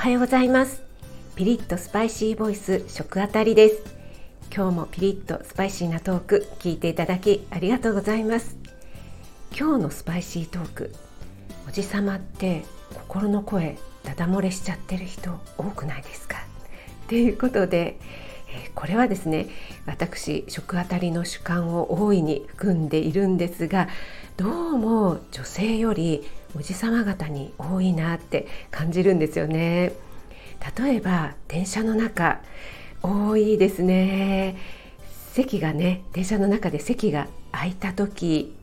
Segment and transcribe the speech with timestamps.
[0.00, 0.82] おはようございます。
[1.36, 3.82] ピリッとスパイシーボイス食あたりです。
[4.50, 8.56] 今日もピリッとスパイシーなトーク聞いていただきありがとうございます。
[9.54, 10.94] 今日のスパイシートーク
[11.68, 12.64] おじさまって
[12.94, 16.38] 心の声ダダ漏れしちゃってる人多くないですか？
[17.06, 18.00] ということで
[18.74, 19.48] これはですね
[19.84, 23.90] 私食あたりの主観を大いに含んでいるんですが
[24.38, 29.92] どうも女性よりおじさま方に多いなって感じるんですよね。
[30.76, 32.40] 例えば電車の中。
[33.02, 34.56] 多いですね。
[35.32, 38.54] 席がね電車の中で席が空いた時、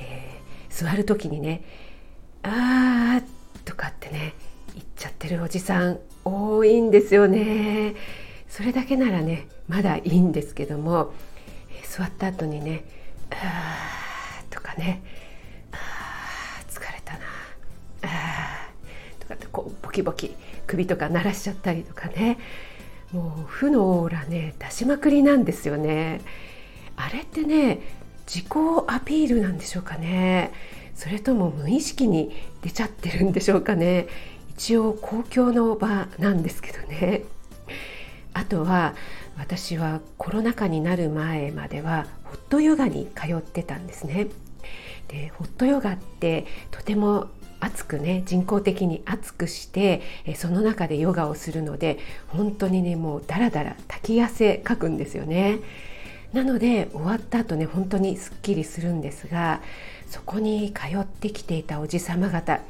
[0.00, 1.62] えー、座る時にね
[2.42, 4.34] あーとかってね
[4.74, 7.94] 言っちゃってるおじさん多いんですよね。
[8.48, 11.12] それだけならねまだいいんですけども、
[11.84, 12.84] 座った後にね
[13.30, 15.02] あーとかね
[19.20, 20.36] とかってこうボキボキ
[20.68, 22.38] 首とか鳴らしちゃったりとかね。
[23.12, 26.20] もう負のオーラね出しまくりなんですよね。
[26.94, 27.80] あれってね
[28.24, 28.46] 自己
[28.86, 30.52] アピールなんでしょうかね。
[30.94, 32.30] それとも無意識に
[32.62, 34.06] 出ちゃってるんでしょうかね。
[34.50, 37.24] 一応公共の場なんですけどね。
[38.34, 38.94] あとは
[39.36, 44.28] 私はコロナ禍になる前まではホットヨガに通ってたんですね。
[45.08, 47.28] でホットヨガってとても
[47.60, 50.02] 熱くね人工的に熱くして
[50.36, 55.58] その中でヨガをするので本当にねもうダラダラ滝汗かくんですよね。
[56.32, 59.62] なので終わった後ね本当にすっきりするんですが
[60.08, 62.60] そこに通ってきていたおじさま方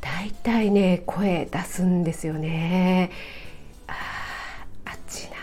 [0.00, 3.10] 大体ね声出すんですよね。
[3.86, 3.94] あ
[4.84, 5.36] あっちな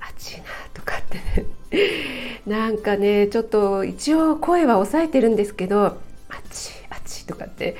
[0.00, 1.46] あっちなとかってね
[2.46, 5.96] なんかねちょっと一応声は抑えてるんですけどあっ
[6.50, 6.70] ち
[7.30, 7.76] とかって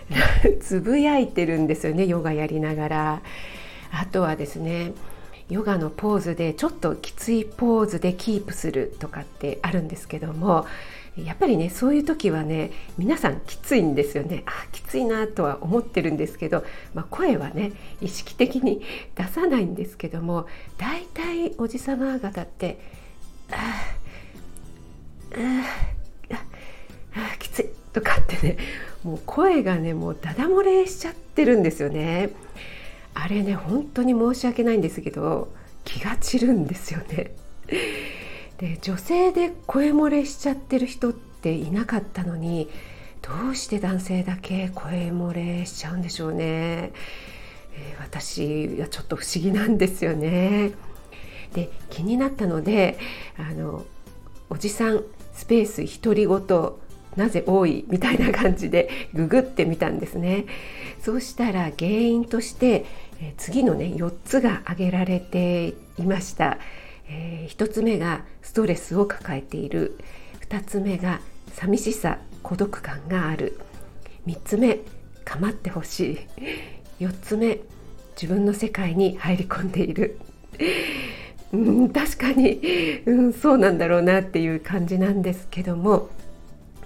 [0.60, 3.22] つぶやいてるんですよねヨガやりながら。
[3.92, 4.92] あとはですね
[5.50, 10.66] ヨガのポーズでちょっときついポーズでキープするとかってあるんですけども
[11.16, 16.64] やっぱりねそういう時はね皆さんきついんですよねあきついなとは思ってるんですけど、
[16.94, 18.82] まあ、声はね意識的に
[19.14, 20.46] 出さないんですけども
[20.78, 22.78] 大体おじさま方って
[23.52, 25.91] 「ああああ」
[27.92, 28.56] とかってね
[29.04, 32.30] もう声がねもうダダ漏れしちゃってるんですよね。
[33.14, 35.52] あれね本当に申し訳ないんですけど
[35.84, 37.34] 気が散るんですよね。
[38.58, 42.68] で女性で声漏れしちゃってる人っていなかったのに
[43.20, 46.92] どうして男性だけ声漏れしちゃうんでしょうね、
[47.74, 50.72] えー、私はちょっと不思議なんですよね。
[51.54, 52.98] で気になったので
[53.36, 53.84] あの
[54.48, 55.02] おじさん
[55.34, 56.38] スペース独り言
[57.16, 57.84] なぜ多い？
[57.88, 60.46] みたいな感じで ググってみたんですね。
[61.00, 62.84] そうしたら原因として
[63.36, 66.58] 次のね4つが挙げられていました、
[67.08, 69.98] えー、1つ目がストレスを抱えている。
[70.48, 71.20] 2つ目が
[71.52, 73.58] 寂しさ孤独感がある。
[74.26, 74.80] 3つ目
[75.24, 76.18] 構ってほし
[77.00, 77.04] い。
[77.04, 77.58] 4つ目
[78.20, 80.18] 自分の世界に入り込んでいる。
[81.52, 82.60] うん、確かに、
[83.04, 86.08] うん、そうなんだろうなっていう感じなんですけども。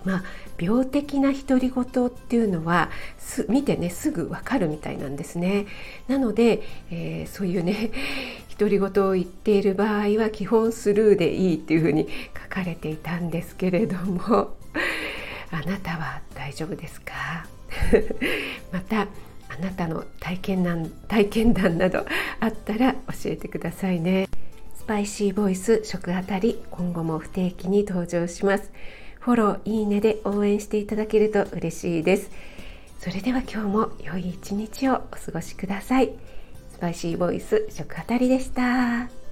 [0.06, 0.24] まあ、
[0.56, 2.90] 病的な独り言っていうのは
[3.48, 5.66] 見てねすぐわかるみたいなんですね。
[6.06, 6.62] なので、
[6.92, 7.90] えー、そういうね
[8.56, 12.08] 独り言を言っている場合は基本スルーでいいっていうふうに
[12.40, 14.54] 書かれていたんですけれども
[15.50, 17.46] あなたは大丈夫ですか？
[18.72, 19.08] またあ
[19.60, 22.06] なたの体験談体験談など
[22.40, 24.28] あったら教えてくださいね。
[24.76, 28.70] スパイシーボイス食あたり今後も不定期に登場します。
[29.26, 32.30] フォロー、いいねで応援していただけると嬉しいです。
[33.00, 36.12] それでは今日も良い一日をお過ごしください。
[36.70, 39.25] スパイシーボイス食あたりでした。